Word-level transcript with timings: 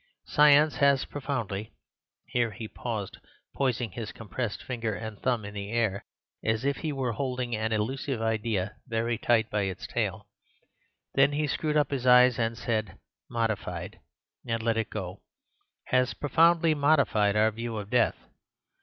Science 0.25 0.77
has 0.77 1.05
profoundly..." 1.05 1.73
here 2.25 2.49
he 2.49 2.67
paused, 2.67 3.19
poising 3.53 3.91
his 3.91 4.11
compressed 4.11 4.63
finger 4.63 4.95
and 4.95 5.19
thumb 5.19 5.45
in 5.45 5.53
the 5.53 5.69
air 5.71 6.03
as 6.43 6.65
if 6.65 6.77
he 6.77 6.91
were 6.91 7.11
holding 7.11 7.55
an 7.55 7.71
elusive 7.71 8.19
idea 8.19 8.77
very 8.87 9.15
tight 9.15 9.47
by 9.51 9.61
its 9.61 9.85
tail, 9.85 10.25
then 11.13 11.33
he 11.33 11.45
screwed 11.45 11.77
up 11.77 11.91
his 11.91 12.07
eyes 12.07 12.39
and 12.39 12.57
said 12.57 12.97
"modified," 13.29 13.99
and 14.47 14.63
let 14.63 14.75
it 14.75 14.89
go—"has 14.89 16.15
profoundly 16.15 16.73
Modified 16.73 17.35
our 17.35 17.51
view 17.51 17.77
of 17.77 17.91
death. 17.91 18.15